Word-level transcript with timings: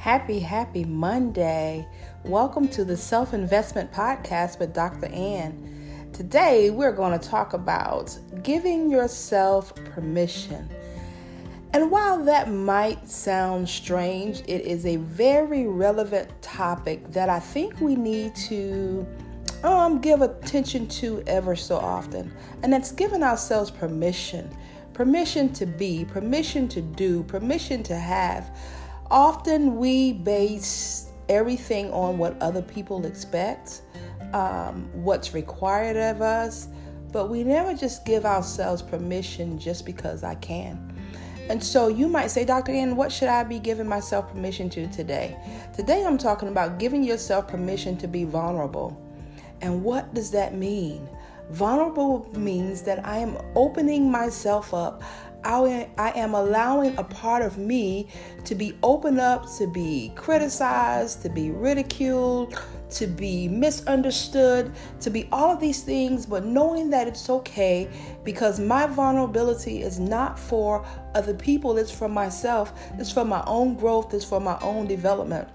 Happy, 0.00 0.38
happy 0.38 0.82
Monday. 0.82 1.86
Welcome 2.24 2.68
to 2.68 2.86
the 2.86 2.96
Self 2.96 3.34
Investment 3.34 3.92
Podcast 3.92 4.58
with 4.58 4.72
Dr. 4.72 5.08
Ann. 5.08 6.08
Today, 6.14 6.70
we're 6.70 6.90
going 6.90 7.20
to 7.20 7.28
talk 7.28 7.52
about 7.52 8.18
giving 8.42 8.90
yourself 8.90 9.74
permission. 9.74 10.70
And 11.74 11.90
while 11.90 12.24
that 12.24 12.50
might 12.50 13.10
sound 13.10 13.68
strange, 13.68 14.40
it 14.48 14.62
is 14.62 14.86
a 14.86 14.96
very 14.96 15.66
relevant 15.66 16.30
topic 16.40 17.12
that 17.12 17.28
I 17.28 17.38
think 17.38 17.78
we 17.82 17.94
need 17.94 18.34
to 18.36 19.06
um, 19.62 20.00
give 20.00 20.22
attention 20.22 20.88
to 20.88 21.22
ever 21.26 21.54
so 21.54 21.76
often. 21.76 22.32
And 22.62 22.72
that's 22.72 22.90
giving 22.90 23.22
ourselves 23.22 23.70
permission 23.70 24.50
permission 24.94 25.50
to 25.50 25.64
be, 25.66 26.04
permission 26.06 26.68
to 26.68 26.80
do, 26.80 27.22
permission 27.24 27.82
to 27.82 27.96
have. 27.96 28.50
Often 29.10 29.76
we 29.76 30.12
base 30.12 31.10
everything 31.28 31.90
on 31.92 32.18
what 32.18 32.40
other 32.40 32.62
people 32.62 33.04
expect, 33.06 33.82
um, 34.32 34.88
what's 34.92 35.34
required 35.34 35.96
of 35.96 36.22
us, 36.22 36.68
but 37.12 37.28
we 37.28 37.42
never 37.42 37.74
just 37.74 38.04
give 38.04 38.24
ourselves 38.24 38.82
permission 38.82 39.58
just 39.58 39.84
because 39.84 40.22
I 40.22 40.36
can. 40.36 40.96
And 41.48 41.62
so 41.62 41.88
you 41.88 42.06
might 42.06 42.28
say, 42.28 42.44
Dr. 42.44 42.70
Ann, 42.70 42.94
what 42.94 43.10
should 43.10 43.28
I 43.28 43.42
be 43.42 43.58
giving 43.58 43.88
myself 43.88 44.30
permission 44.30 44.70
to 44.70 44.86
today? 44.86 45.36
Today 45.74 46.04
I'm 46.04 46.16
talking 46.16 46.48
about 46.48 46.78
giving 46.78 47.02
yourself 47.02 47.48
permission 47.48 47.96
to 47.98 48.06
be 48.06 48.22
vulnerable. 48.22 48.96
And 49.60 49.82
what 49.82 50.14
does 50.14 50.30
that 50.30 50.54
mean? 50.54 51.08
Vulnerable 51.50 52.30
means 52.36 52.82
that 52.82 53.04
I 53.04 53.18
am 53.18 53.36
opening 53.56 54.08
myself 54.08 54.72
up. 54.72 55.02
I 55.44 56.12
am 56.16 56.34
allowing 56.34 56.96
a 56.98 57.04
part 57.04 57.42
of 57.42 57.58
me 57.58 58.08
to 58.44 58.54
be 58.54 58.76
opened 58.82 59.20
up, 59.20 59.46
to 59.58 59.66
be 59.66 60.12
criticized, 60.14 61.22
to 61.22 61.28
be 61.28 61.50
ridiculed, 61.50 62.58
to 62.90 63.06
be 63.06 63.48
misunderstood, 63.48 64.72
to 65.00 65.10
be 65.10 65.28
all 65.32 65.52
of 65.52 65.60
these 65.60 65.82
things, 65.82 66.26
but 66.26 66.44
knowing 66.44 66.90
that 66.90 67.06
it's 67.08 67.30
okay 67.30 67.88
because 68.24 68.58
my 68.60 68.86
vulnerability 68.86 69.82
is 69.82 69.98
not 69.98 70.38
for 70.38 70.84
other 71.14 71.34
people, 71.34 71.78
it's 71.78 71.92
for 71.92 72.08
myself, 72.08 72.72
it's 72.98 73.10
for 73.10 73.24
my 73.24 73.42
own 73.46 73.74
growth, 73.74 74.12
it's 74.12 74.24
for 74.24 74.40
my 74.40 74.58
own 74.60 74.86
development. 74.86 75.48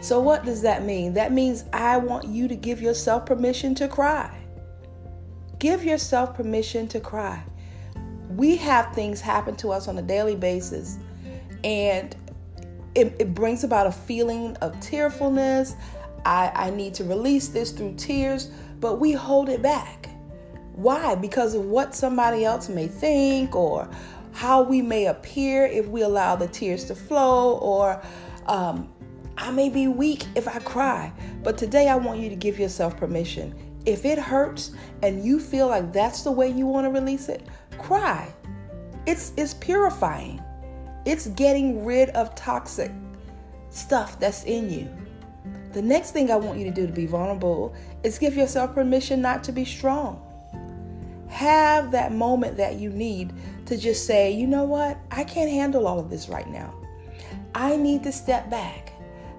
So, 0.00 0.20
what 0.20 0.44
does 0.44 0.62
that 0.62 0.84
mean? 0.84 1.14
That 1.14 1.32
means 1.32 1.64
I 1.72 1.96
want 1.96 2.26
you 2.26 2.46
to 2.48 2.54
give 2.54 2.80
yourself 2.80 3.26
permission 3.26 3.74
to 3.76 3.88
cry. 3.88 4.32
Give 5.58 5.82
yourself 5.84 6.34
permission 6.34 6.88
to 6.88 7.00
cry. 7.00 7.42
We 8.36 8.56
have 8.56 8.94
things 8.94 9.20
happen 9.20 9.54
to 9.56 9.70
us 9.70 9.86
on 9.88 9.98
a 9.98 10.02
daily 10.02 10.36
basis, 10.36 10.98
and 11.62 12.14
it, 12.94 13.14
it 13.18 13.34
brings 13.34 13.64
about 13.64 13.86
a 13.86 13.92
feeling 13.92 14.56
of 14.56 14.78
tearfulness. 14.80 15.76
I, 16.24 16.50
I 16.54 16.70
need 16.70 16.94
to 16.94 17.04
release 17.04 17.48
this 17.48 17.70
through 17.70 17.94
tears, 17.96 18.50
but 18.80 18.98
we 18.98 19.12
hold 19.12 19.48
it 19.48 19.62
back. 19.62 20.08
Why? 20.74 21.14
Because 21.14 21.54
of 21.54 21.66
what 21.66 21.94
somebody 21.94 22.44
else 22.44 22.68
may 22.68 22.88
think 22.88 23.54
or 23.54 23.88
how 24.32 24.62
we 24.62 24.82
may 24.82 25.06
appear 25.06 25.66
if 25.66 25.86
we 25.86 26.02
allow 26.02 26.34
the 26.34 26.48
tears 26.48 26.84
to 26.86 26.94
flow, 26.94 27.58
or 27.58 28.02
um, 28.46 28.92
I 29.36 29.52
may 29.52 29.68
be 29.68 29.86
weak 29.86 30.26
if 30.34 30.48
I 30.48 30.58
cry. 30.58 31.12
But 31.44 31.56
today 31.56 31.88
I 31.88 31.96
want 31.96 32.18
you 32.18 32.28
to 32.30 32.36
give 32.36 32.58
yourself 32.58 32.96
permission. 32.96 33.54
If 33.86 34.04
it 34.04 34.18
hurts 34.18 34.72
and 35.02 35.24
you 35.24 35.38
feel 35.38 35.68
like 35.68 35.92
that's 35.92 36.22
the 36.22 36.32
way 36.32 36.48
you 36.48 36.66
want 36.66 36.86
to 36.86 36.90
release 36.90 37.28
it, 37.28 37.46
cry. 37.78 38.32
It's 39.06 39.32
it's 39.36 39.54
purifying. 39.54 40.42
It's 41.04 41.26
getting 41.28 41.84
rid 41.84 42.10
of 42.10 42.34
toxic 42.34 42.90
stuff 43.70 44.18
that's 44.18 44.44
in 44.44 44.70
you. 44.70 44.88
The 45.72 45.82
next 45.82 46.12
thing 46.12 46.30
I 46.30 46.36
want 46.36 46.58
you 46.58 46.64
to 46.64 46.70
do 46.70 46.86
to 46.86 46.92
be 46.92 47.06
vulnerable 47.06 47.74
is 48.04 48.18
give 48.18 48.36
yourself 48.36 48.74
permission 48.74 49.20
not 49.20 49.42
to 49.44 49.52
be 49.52 49.64
strong. 49.64 50.22
Have 51.28 51.90
that 51.90 52.12
moment 52.12 52.56
that 52.56 52.76
you 52.76 52.90
need 52.90 53.32
to 53.66 53.76
just 53.76 54.06
say, 54.06 54.30
you 54.30 54.46
know 54.46 54.64
what? 54.64 54.96
I 55.10 55.24
can't 55.24 55.50
handle 55.50 55.88
all 55.88 55.98
of 55.98 56.10
this 56.10 56.28
right 56.28 56.48
now. 56.48 56.72
I 57.54 57.76
need 57.76 58.04
to 58.04 58.12
step 58.12 58.48
back. 58.48 58.92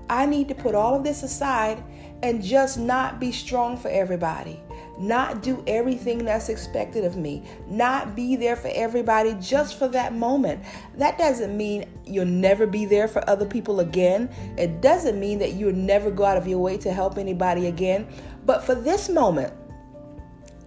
I 0.10 0.26
need 0.26 0.50
to 0.50 0.56
put 0.56 0.76
all 0.76 0.96
of 0.96 1.04
this 1.04 1.24
aside 1.24 1.82
and 2.22 2.44
just 2.44 2.78
not 2.78 3.20
be 3.20 3.32
strong 3.32 3.78
for 3.78 3.88
everybody, 3.88 4.60
not 4.98 5.42
do 5.42 5.64
everything 5.68 6.26
that's 6.26 6.50
expected 6.50 7.04
of 7.04 7.18
me, 7.18 7.44
not 7.68 8.16
be 8.16 8.36
there 8.36 8.56
for 8.56 8.70
everybody 8.74 9.36
just 9.40 9.78
for 9.78 9.88
that 9.90 10.14
moment. 10.14 10.64
That 10.98 11.18
doesn't 11.18 11.56
mean 11.56 11.86
you'll 12.06 12.26
never 12.26 12.66
be 12.66 12.86
there 12.86 13.08
for 13.08 13.28
other 13.30 13.46
people 13.46 13.80
again. 13.80 14.30
It 14.58 14.82
doesn't 14.82 15.20
mean 15.20 15.40
that 15.40 15.54
you'll 15.54 15.74
never 15.74 16.12
go 16.12 16.26
out 16.26 16.38
of 16.38 16.48
your 16.48 16.60
way 16.60 16.78
to 16.78 16.92
help 16.92 17.18
anybody 17.18 17.68
again. 17.68 18.08
But 18.46 18.64
for 18.64 18.76
this 18.76 19.10
moment, 19.10 19.54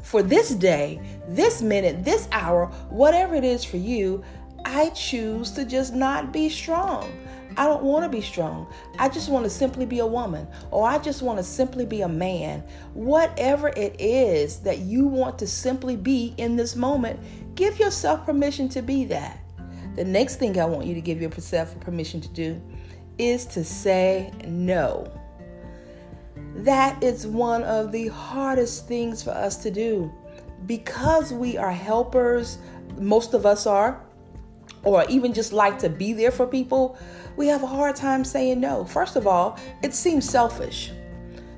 for 0.02 0.22
this 0.22 0.50
day, 0.50 1.00
this 1.28 1.60
minute, 1.60 2.04
this 2.04 2.28
hour, 2.32 2.66
whatever 2.88 3.34
it 3.34 3.44
is 3.44 3.64
for 3.64 3.76
you, 3.76 4.24
I 4.64 4.90
choose 4.90 5.50
to 5.52 5.64
just 5.64 5.94
not 5.94 6.32
be 6.32 6.48
strong. 6.48 7.12
I 7.58 7.64
don't 7.64 7.82
want 7.82 8.04
to 8.04 8.08
be 8.08 8.22
strong. 8.22 8.68
I 9.00 9.08
just 9.08 9.28
want 9.28 9.42
to 9.42 9.50
simply 9.50 9.84
be 9.84 9.98
a 9.98 10.06
woman, 10.06 10.46
or 10.70 10.86
I 10.86 10.98
just 10.98 11.22
want 11.22 11.38
to 11.38 11.42
simply 11.42 11.84
be 11.84 12.02
a 12.02 12.08
man. 12.08 12.62
Whatever 12.94 13.68
it 13.76 14.00
is 14.00 14.60
that 14.60 14.78
you 14.78 15.08
want 15.08 15.40
to 15.40 15.46
simply 15.48 15.96
be 15.96 16.34
in 16.36 16.54
this 16.54 16.76
moment, 16.76 17.18
give 17.56 17.80
yourself 17.80 18.24
permission 18.24 18.68
to 18.68 18.80
be 18.80 19.04
that. 19.06 19.40
The 19.96 20.04
next 20.04 20.36
thing 20.36 20.60
I 20.60 20.66
want 20.66 20.86
you 20.86 20.94
to 20.94 21.00
give 21.00 21.20
yourself 21.20 21.78
permission 21.80 22.20
to 22.20 22.28
do 22.28 22.62
is 23.18 23.44
to 23.46 23.64
say 23.64 24.32
no. 24.46 25.12
That 26.54 27.02
is 27.02 27.26
one 27.26 27.64
of 27.64 27.90
the 27.90 28.06
hardest 28.06 28.86
things 28.86 29.20
for 29.20 29.30
us 29.30 29.56
to 29.64 29.72
do 29.72 30.12
because 30.66 31.32
we 31.32 31.56
are 31.56 31.72
helpers, 31.72 32.58
most 32.98 33.34
of 33.34 33.44
us 33.44 33.66
are, 33.66 34.00
or 34.84 35.04
even 35.08 35.32
just 35.32 35.52
like 35.52 35.80
to 35.80 35.88
be 35.88 36.12
there 36.12 36.30
for 36.30 36.46
people 36.46 36.96
we 37.38 37.46
have 37.46 37.62
a 37.62 37.68
hard 37.68 37.94
time 37.94 38.24
saying 38.24 38.58
no. 38.58 38.84
First 38.84 39.14
of 39.14 39.26
all, 39.26 39.58
it 39.80 39.94
seems 39.94 40.28
selfish. 40.28 40.90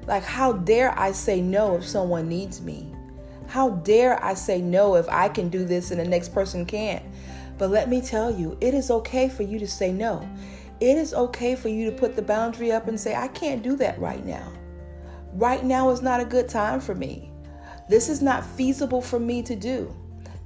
Like, 0.06 0.22
how 0.22 0.52
dare 0.52 0.96
I 0.98 1.10
say 1.10 1.40
no 1.40 1.76
if 1.76 1.86
someone 1.86 2.28
needs 2.28 2.60
me? 2.60 2.94
How 3.48 3.70
dare 3.70 4.22
I 4.22 4.34
say 4.34 4.60
no 4.60 4.96
if 4.96 5.08
I 5.08 5.28
can 5.30 5.48
do 5.48 5.64
this 5.64 5.90
and 5.90 5.98
the 5.98 6.04
next 6.04 6.34
person 6.34 6.66
can't? 6.66 7.02
But 7.56 7.70
let 7.70 7.88
me 7.88 8.02
tell 8.02 8.30
you, 8.30 8.58
it 8.60 8.74
is 8.74 8.90
okay 8.90 9.30
for 9.30 9.42
you 9.42 9.58
to 9.58 9.66
say 9.66 9.90
no. 9.90 10.28
It 10.80 10.98
is 10.98 11.14
okay 11.14 11.56
for 11.56 11.68
you 11.68 11.90
to 11.90 11.96
put 11.96 12.14
the 12.14 12.22
boundary 12.22 12.72
up 12.72 12.86
and 12.86 13.00
say, 13.00 13.14
I 13.14 13.28
can't 13.28 13.62
do 13.62 13.74
that 13.76 13.98
right 13.98 14.24
now. 14.24 14.52
Right 15.32 15.64
now 15.64 15.90
is 15.90 16.02
not 16.02 16.20
a 16.20 16.26
good 16.26 16.48
time 16.48 16.80
for 16.80 16.94
me. 16.94 17.32
This 17.88 18.10
is 18.10 18.20
not 18.20 18.44
feasible 18.44 19.00
for 19.00 19.18
me 19.18 19.42
to 19.44 19.56
do. 19.56 19.94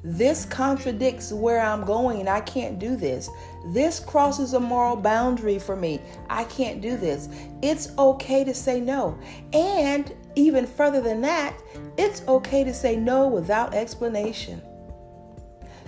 This 0.06 0.44
contradicts 0.44 1.32
where 1.32 1.60
I'm 1.60 1.84
going 1.84 2.20
and 2.20 2.28
I 2.28 2.40
can't 2.40 2.78
do 2.78 2.94
this. 2.94 3.28
This 3.66 3.98
crosses 3.98 4.52
a 4.52 4.60
moral 4.60 4.96
boundary 4.96 5.58
for 5.58 5.74
me. 5.74 6.00
I 6.28 6.44
can't 6.44 6.80
do 6.80 6.96
this. 6.96 7.28
It's 7.62 7.96
okay 7.98 8.44
to 8.44 8.52
say 8.52 8.80
no. 8.80 9.18
And 9.52 10.14
even 10.34 10.66
further 10.66 11.00
than 11.00 11.20
that, 11.22 11.58
it's 11.96 12.22
okay 12.28 12.64
to 12.64 12.74
say 12.74 12.96
no 12.96 13.26
without 13.26 13.72
explanation. 13.72 14.60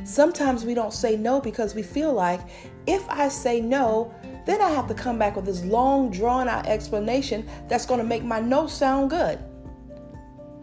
Sometimes 0.04 0.64
we 0.64 0.74
don't 0.74 0.92
say 0.92 1.16
no 1.16 1.40
because 1.40 1.74
we 1.74 1.82
feel 1.82 2.12
like 2.12 2.40
if 2.86 3.06
I 3.08 3.28
say 3.28 3.60
no, 3.60 4.14
then 4.46 4.62
I 4.62 4.70
have 4.70 4.86
to 4.88 4.94
come 4.94 5.18
back 5.18 5.36
with 5.36 5.44
this 5.44 5.64
long, 5.64 6.10
drawn 6.10 6.48
out 6.48 6.66
explanation 6.66 7.48
that's 7.68 7.84
going 7.84 7.98
to 7.98 8.06
make 8.06 8.24
my 8.24 8.38
no 8.40 8.66
sound 8.66 9.10
good. 9.10 9.38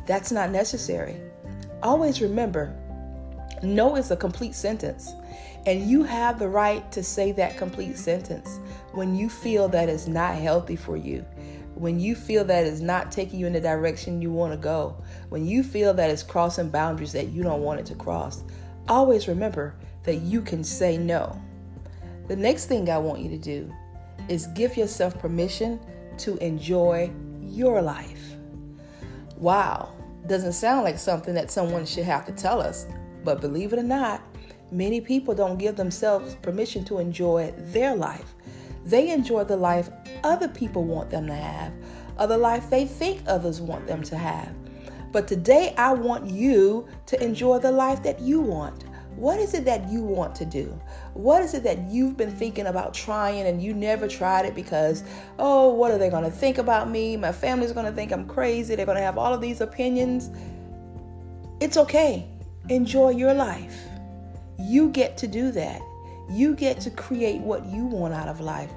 That's 0.08 0.32
not 0.32 0.50
necessary. 0.50 1.18
Always 1.82 2.22
remember 2.22 2.80
no 3.62 3.96
is 3.96 4.12
a 4.12 4.18
complete 4.18 4.56
sentence. 4.56 5.14
And 5.66 5.90
you 5.90 6.04
have 6.04 6.40
the 6.40 6.50
right 6.50 6.92
to 6.92 7.02
say 7.02 7.32
that 7.34 7.58
complete 7.58 7.98
sentence 7.98 8.60
when 8.92 9.16
you 9.16 9.30
feel 9.30 9.68
that 9.70 9.90
is 9.90 10.08
not 10.08 10.36
healthy 10.36 10.76
for 10.76 10.98
you, 10.98 11.26
when 11.76 12.00
you 12.00 12.16
feel 12.16 12.44
that 12.46 12.66
is 12.66 12.82
not 12.82 13.12
taking 13.12 13.40
you 13.40 13.48
in 13.48 13.54
the 13.54 13.62
direction 13.62 14.22
you 14.22 14.32
want 14.32 14.52
to 14.52 14.58
go, 14.58 15.02
when 15.30 15.46
you 15.46 15.64
feel 15.64 15.94
that 15.94 16.10
it's 16.10 16.22
crossing 16.22 16.70
boundaries 16.70 17.14
that 17.14 17.30
you 17.30 17.44
don't 17.44 17.62
want 17.62 17.80
it 17.80 17.86
to 17.88 17.96
cross. 17.96 18.44
Always 18.90 19.28
remember 19.28 19.76
that 20.04 20.18
you 20.18 20.42
can 20.42 20.64
say 20.64 20.98
no. 20.98 21.42
The 22.28 22.36
next 22.36 22.66
thing 22.66 22.90
I 22.90 22.98
want 22.98 23.22
you 23.22 23.30
to 23.30 23.38
do 23.38 23.74
is 24.28 24.48
give 24.48 24.76
yourself 24.78 25.18
permission 25.18 25.80
to 26.20 26.38
enjoy 26.38 27.12
your 27.42 27.82
life. 27.82 28.36
Wow, 29.38 29.94
doesn't 30.28 30.54
sound 30.54 30.84
like 30.84 30.98
something 30.98 31.34
that 31.34 31.52
someone 31.52 31.86
should 31.86 32.06
have 32.06 32.26
to 32.26 32.32
tell 32.34 32.62
us, 32.62 32.86
but 33.24 33.42
believe 33.42 33.74
it 33.74 33.80
or 33.80 33.84
not, 33.84 34.22
many 34.74 35.00
people 35.00 35.36
don't 35.36 35.58
give 35.58 35.76
themselves 35.76 36.36
permission 36.42 36.84
to 36.86 36.98
enjoy 36.98 37.54
their 37.58 37.96
life. 37.96 38.36
They 38.86 39.12
enjoy 39.12 39.46
the 39.46 39.56
life 39.56 39.90
other 40.24 40.48
people 40.48 40.84
want 40.84 41.10
them 41.10 41.28
to 41.28 41.36
have, 41.36 41.72
or 42.20 42.28
the 42.28 42.38
life 42.38 42.70
they 42.70 42.86
think 42.86 43.22
others 43.28 43.62
want 43.62 43.88
them 43.88 44.04
to 44.04 44.18
have. 44.18 44.54
But 45.12 45.28
today, 45.28 45.76
I 45.78 45.94
want 45.94 46.30
you 46.30 46.88
to 47.06 47.24
enjoy 47.24 47.60
the 47.60 47.72
life 47.72 48.02
that 48.04 48.20
you 48.20 48.42
want. 48.42 48.86
What 49.16 49.40
is 49.40 49.54
it 49.54 49.64
that 49.66 49.88
you 49.90 50.02
want 50.02 50.34
to 50.36 50.46
do? 50.46 50.78
What 51.14 51.44
is 51.44 51.54
it 51.54 51.62
that 51.64 51.80
you've 51.92 52.18
been 52.18 52.32
thinking 52.32 52.66
about 52.66 52.96
trying 52.96 53.46
and 53.46 53.62
you 53.62 53.76
never 53.76 54.08
tried 54.08 54.48
it 54.48 54.56
because, 54.56 55.04
oh, 55.38 55.72
what 55.72 55.92
are 55.92 56.00
they 56.00 56.10
going 56.10 56.24
to 56.24 56.32
think 56.32 56.58
about 56.58 56.90
me? 56.90 57.16
My 57.16 57.32
family's 57.32 57.72
going 57.72 57.86
to 57.86 57.92
think 57.92 58.12
I'm 58.12 58.28
crazy. 58.28 58.74
They're 58.74 58.88
going 58.88 58.98
to 58.98 59.04
have 59.04 59.20
all 59.20 59.32
of 59.32 59.40
these 59.40 59.62
opinions. 59.62 60.32
It's 61.60 61.78
okay. 61.78 62.28
Enjoy 62.70 63.12
your 63.12 63.36
life. 63.36 63.84
You 64.58 64.90
get 64.90 65.18
to 65.18 65.28
do 65.28 65.52
that. 65.52 65.82
You 66.30 66.56
get 66.56 66.80
to 66.82 66.92
create 66.92 67.42
what 67.42 67.66
you 67.66 67.86
want 67.86 68.14
out 68.14 68.28
of 68.28 68.40
life. 68.40 68.72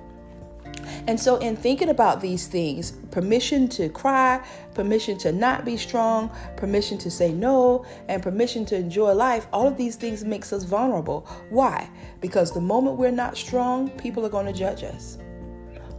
And 1.06 1.18
so, 1.18 1.36
in 1.36 1.56
thinking 1.56 1.88
about 1.88 2.20
these 2.20 2.46
things, 2.46 2.92
permission 3.10 3.68
to 3.70 3.88
cry, 3.88 4.44
permission 4.74 5.16
to 5.18 5.32
not 5.32 5.64
be 5.64 5.76
strong, 5.76 6.30
permission 6.56 6.98
to 6.98 7.10
say 7.10 7.32
no, 7.32 7.84
and 8.08 8.22
permission 8.22 8.64
to 8.66 8.76
enjoy 8.76 9.12
life, 9.12 9.46
all 9.52 9.66
of 9.66 9.76
these 9.76 9.96
things 9.96 10.24
makes 10.24 10.52
us 10.52 10.64
vulnerable. 10.64 11.26
Why? 11.50 11.88
Because 12.20 12.52
the 12.52 12.60
moment 12.60 12.96
we're 12.96 13.10
not 13.10 13.36
strong, 13.36 13.90
people 13.90 14.24
are 14.26 14.30
going 14.30 14.46
to 14.46 14.52
judge 14.52 14.82
us. 14.82 15.18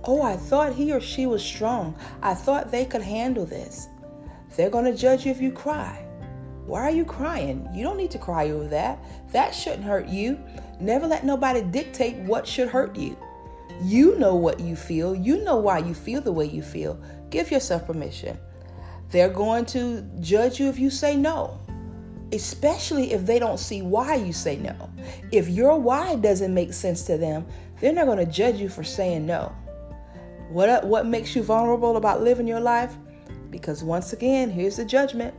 Oh, 0.04 0.22
I 0.22 0.38
thought 0.38 0.74
he 0.74 0.94
or 0.94 1.02
she 1.02 1.26
was 1.26 1.44
strong. 1.44 1.96
I 2.22 2.34
thought 2.34 2.72
they 2.72 2.86
could 2.86 3.02
handle 3.02 3.46
this. 3.46 3.90
They're 4.56 4.70
going 4.70 4.86
to 4.86 4.96
judge 4.96 5.26
you 5.26 5.32
if 5.32 5.42
you 5.42 5.52
cry. 5.52 6.07
Why 6.68 6.82
are 6.82 6.92
you 6.92 7.06
crying? 7.06 7.66
You 7.74 7.82
don't 7.84 7.96
need 7.96 8.12
to 8.12 8.20
cry 8.20 8.50
over 8.50 8.68
that. 8.68 9.00
That 9.32 9.56
shouldn't 9.56 9.86
hurt 9.86 10.10
you. 10.10 10.38
Never 10.82 11.08
let 11.08 11.26
nobody 11.26 11.62
dictate 11.62 12.18
what 12.18 12.46
should 12.46 12.68
hurt 12.68 12.98
you. 12.98 13.18
You 13.82 14.20
know 14.20 14.36
what 14.36 14.60
you 14.60 14.76
feel. 14.76 15.16
You 15.16 15.44
know 15.46 15.56
why 15.56 15.80
you 15.80 15.94
feel 15.94 16.20
the 16.20 16.34
way 16.34 16.46
you 16.46 16.62
feel. 16.62 17.02
Give 17.30 17.50
yourself 17.50 17.88
permission. 17.88 18.38
They're 19.12 19.30
going 19.30 19.66
to 19.68 20.02
judge 20.20 20.60
you 20.60 20.68
if 20.68 20.78
you 20.78 20.90
say 20.90 21.16
no, 21.16 21.58
especially 22.34 23.14
if 23.14 23.26
they 23.26 23.40
don't 23.40 23.60
see 23.60 23.82
why 23.82 24.16
you 24.16 24.34
say 24.34 24.58
no. 24.58 24.90
If 25.32 25.48
your 25.48 25.80
why 25.80 26.16
doesn't 26.16 26.54
make 26.54 26.74
sense 26.74 27.04
to 27.04 27.18
them, 27.18 27.46
they're 27.80 27.94
not 27.94 28.08
going 28.08 28.18
to 28.18 28.30
judge 28.30 28.58
you 28.58 28.68
for 28.68 28.84
saying 28.84 29.26
no. 29.26 29.56
What, 30.50 30.86
what 30.86 31.06
makes 31.06 31.34
you 31.34 31.44
vulnerable 31.44 31.96
about 31.96 32.24
living 32.24 32.48
your 32.48 32.60
life? 32.60 32.94
Because 33.50 33.86
once 33.86 34.12
again, 34.12 34.50
here's 34.50 34.76
the 34.76 34.84
judgment. 34.84 35.34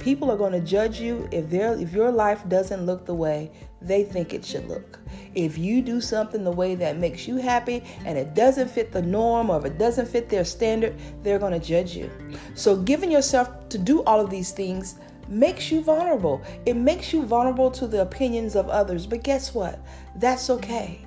People 0.00 0.30
are 0.30 0.36
going 0.36 0.52
to 0.52 0.60
judge 0.60 0.98
you 0.98 1.28
if 1.30 1.50
their 1.50 1.78
if 1.78 1.92
your 1.92 2.10
life 2.10 2.48
doesn't 2.48 2.86
look 2.86 3.04
the 3.04 3.14
way 3.14 3.52
they 3.82 4.02
think 4.02 4.32
it 4.32 4.44
should 4.44 4.66
look. 4.66 4.98
If 5.34 5.56
you 5.56 5.82
do 5.82 6.00
something 6.00 6.42
the 6.42 6.50
way 6.50 6.74
that 6.74 6.98
makes 6.98 7.28
you 7.28 7.36
happy 7.36 7.82
and 8.04 8.18
it 8.18 8.34
doesn't 8.34 8.68
fit 8.68 8.92
the 8.92 9.02
norm 9.02 9.50
or 9.50 9.58
if 9.58 9.64
it 9.64 9.78
doesn't 9.78 10.08
fit 10.08 10.28
their 10.28 10.44
standard, 10.44 10.94
they're 11.22 11.38
going 11.38 11.58
to 11.58 11.66
judge 11.66 11.96
you. 11.96 12.10
So 12.54 12.76
giving 12.76 13.10
yourself 13.10 13.68
to 13.68 13.78
do 13.78 14.02
all 14.04 14.20
of 14.20 14.30
these 14.30 14.52
things 14.52 14.96
makes 15.28 15.70
you 15.70 15.82
vulnerable. 15.82 16.42
It 16.66 16.76
makes 16.76 17.12
you 17.12 17.22
vulnerable 17.22 17.70
to 17.72 17.86
the 17.86 18.02
opinions 18.02 18.56
of 18.56 18.68
others. 18.68 19.06
But 19.06 19.22
guess 19.22 19.54
what? 19.54 19.78
That's 20.16 20.50
okay. 20.50 21.00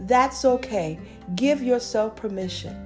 That's 0.00 0.44
okay. 0.44 0.98
Give 1.36 1.62
yourself 1.62 2.16
permission. 2.16 2.83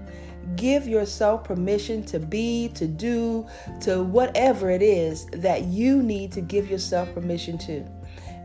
Give 0.57 0.87
yourself 0.87 1.45
permission 1.45 2.05
to 2.07 2.19
be, 2.19 2.69
to 2.75 2.87
do, 2.87 3.47
to 3.83 4.03
whatever 4.03 4.71
it 4.71 4.83
is 4.83 5.27
that 5.27 5.65
you 5.65 6.03
need 6.03 6.33
to 6.33 6.41
give 6.41 6.71
yourself 6.71 7.13
permission 7.15 7.59
to. 7.59 7.85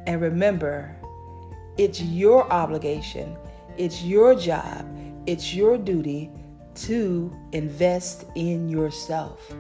And 0.06 0.22
remember, 0.22 0.96
it's 1.78 2.02
your 2.02 2.52
obligation, 2.52 3.36
it's 3.78 4.04
your 4.04 4.36
job, 4.36 4.86
it's 5.26 5.54
your 5.54 5.78
duty 5.78 6.30
to 6.76 7.36
invest 7.52 8.26
in 8.36 8.70
yourself. 8.70 9.54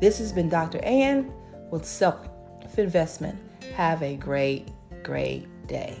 This 0.00 0.18
has 0.18 0.32
been 0.32 0.48
Dr. 0.48 0.84
Ann 0.84 1.32
with 1.70 1.84
Self 1.84 2.28
Investment. 2.76 3.38
Have 3.74 4.02
a 4.02 4.16
great, 4.16 4.68
great 5.02 5.46
day. 5.66 5.98